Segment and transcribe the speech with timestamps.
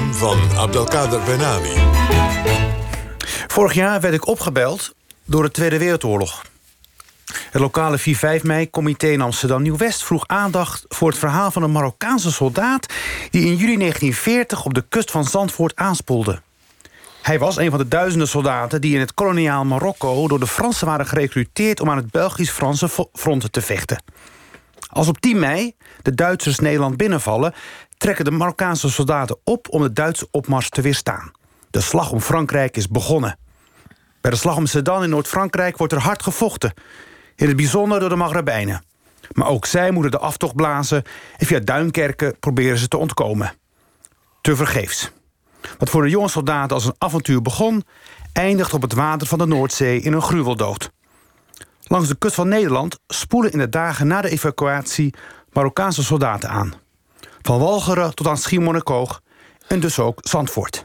[0.00, 1.74] van Abdelkader Benami.
[3.46, 6.44] Vorig jaar werd ik opgebeld door de Tweede Wereldoorlog.
[7.50, 7.98] Het lokale
[8.40, 12.86] 4-5 mei-comité in Amsterdam Nieuw-West vroeg aandacht voor het verhaal van een Marokkaanse soldaat
[13.30, 16.40] die in juli 1940 op de kust van Zandvoort aanspoelde.
[17.22, 20.86] Hij was een van de duizenden soldaten die in het koloniaal Marokko door de Fransen
[20.86, 24.02] waren gerecruiteerd om aan het Belgisch-Franse front te vechten.
[24.88, 27.54] Als op 10 mei de Duitsers Nederland binnenvallen,
[27.96, 31.30] trekken de Marokkaanse soldaten op om de Duitse opmars te weerstaan.
[31.70, 33.38] De slag om Frankrijk is begonnen.
[34.20, 36.72] Bij de slag om Sedan in Noord-Frankrijk wordt er hard gevochten.
[37.36, 38.84] In het bijzonder door de Maghrebijnen.
[39.32, 41.02] Maar ook zij moeten de aftocht blazen...
[41.36, 43.52] en via Duinkerken proberen ze te ontkomen.
[44.40, 45.10] Te vergeefs.
[45.78, 47.84] Wat voor de jonge soldaten als een avontuur begon...
[48.32, 50.90] eindigt op het water van de Noordzee in een gruweldood.
[51.82, 55.14] Langs de kust van Nederland spoelen in de dagen na de evacuatie...
[55.52, 56.74] Marokkaanse soldaten aan.
[57.46, 59.22] Van Walcheren tot aan Schiermonnikoog
[59.68, 60.84] en dus ook Zandvoort.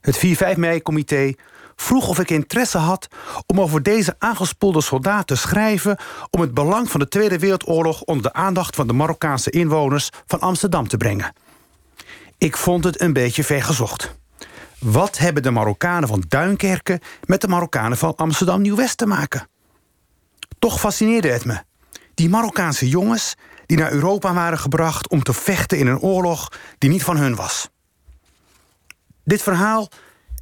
[0.00, 1.34] Het 4-5 mei-comité
[1.76, 3.08] vroeg of ik interesse had
[3.46, 5.98] om over deze aangespoelde soldaat te schrijven
[6.30, 10.40] om het belang van de Tweede Wereldoorlog onder de aandacht van de Marokkaanse inwoners van
[10.40, 11.32] Amsterdam te brengen.
[12.38, 14.14] Ik vond het een beetje vergezocht.
[14.78, 19.48] Wat hebben de Marokkanen van Duinkerken met de Marokkanen van Amsterdam Nieuw-West te maken?
[20.58, 21.67] Toch fascineerde het me.
[22.18, 23.34] Die Marokkaanse jongens
[23.66, 27.34] die naar Europa waren gebracht om te vechten in een oorlog die niet van hun
[27.34, 27.68] was.
[29.24, 29.90] Dit verhaal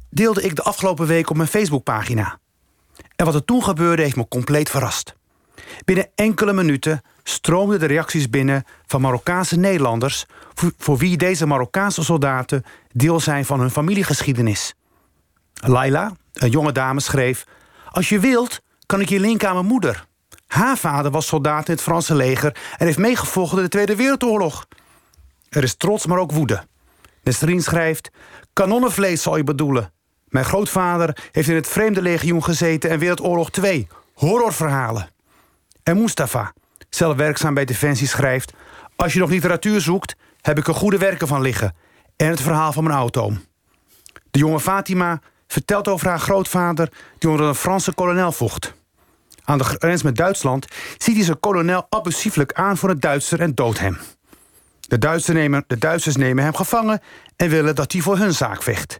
[0.09, 2.39] deelde ik de afgelopen week op mijn Facebookpagina.
[3.15, 5.15] En wat er toen gebeurde heeft me compleet verrast.
[5.85, 10.25] Binnen enkele minuten stroomden de reacties binnen van Marokkaanse Nederlanders...
[10.77, 14.75] voor wie deze Marokkaanse soldaten deel zijn van hun familiegeschiedenis.
[15.53, 17.45] Laila, een jonge dame, schreef...
[17.91, 20.07] Als je wilt, kan ik je linken aan mijn moeder.
[20.47, 22.57] Haar vader was soldaat in het Franse leger...
[22.77, 24.67] en heeft meegevochten in de Tweede Wereldoorlog.
[25.49, 26.63] Er is trots, maar ook woede.
[27.23, 28.09] Nesrien schrijft...
[28.53, 29.91] Kanonnenvlees zal je bedoelen.
[30.27, 32.89] Mijn grootvader heeft in het Vreemde Legioen gezeten...
[32.89, 33.87] en Wereldoorlog 2.
[34.13, 35.09] Horrorverhalen.
[35.83, 36.53] En Mustafa,
[36.89, 38.53] zelf werkzaam bij Defensie, schrijft...
[38.97, 41.75] Als je nog literatuur zoekt, heb ik er goede werken van liggen.
[42.15, 43.33] En het verhaal van mijn auto.
[44.31, 46.91] De jonge Fatima vertelt over haar grootvader...
[47.17, 48.73] die onder een Franse kolonel vocht.
[49.49, 53.55] Aan de grens met Duitsland ziet hij zijn kolonel abusieflijk aan voor een Duitser en
[53.55, 53.97] doodt hem.
[54.79, 57.01] De, Duitsers nemen, de Duitsers nemen hem gevangen
[57.35, 58.99] en willen dat hij voor hun zaak vecht.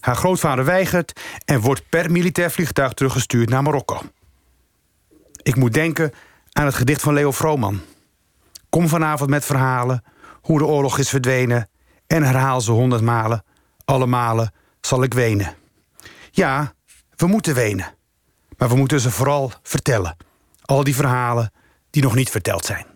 [0.00, 4.00] Haar grootvader weigert en wordt per militair vliegtuig teruggestuurd naar Marokko.
[5.42, 6.12] Ik moet denken
[6.52, 7.80] aan het gedicht van Leo Vrooman.
[8.68, 10.04] Kom vanavond met verhalen
[10.40, 11.68] hoe de oorlog is verdwenen...
[12.06, 13.44] en herhaal ze honderd malen.
[13.84, 15.54] Alle malen zal ik wenen.
[16.30, 16.72] Ja,
[17.16, 17.95] we moeten wenen.
[18.56, 20.16] Maar we moeten ze vooral vertellen.
[20.64, 21.52] Al die verhalen
[21.90, 22.86] die nog niet verteld zijn.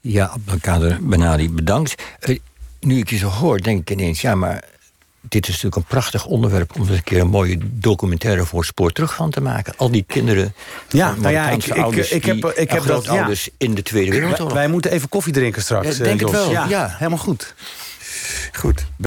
[0.00, 2.02] Ja, Abdelkader Benali, bedankt.
[2.20, 2.38] Uh,
[2.80, 4.20] nu ik je zo hoor, denk ik ineens...
[4.20, 4.64] ja, maar
[5.20, 6.74] dit is natuurlijk een prachtig onderwerp...
[6.74, 9.74] om er een keer een mooie documentaire voor Spoor terug van te maken.
[9.76, 10.54] Al die kinderen,
[10.88, 13.30] ja, nou ja, ik, ik, ik, heb, ik heb dat ja.
[13.56, 14.52] in de Tweede Wereldoorlog.
[14.52, 15.96] Wij, wij, moeten even koffie drinken straks.
[15.96, 16.94] Ja, denk uh, het wel, ja, ja.
[16.98, 17.54] helemaal goed.
[18.52, 18.86] Goed.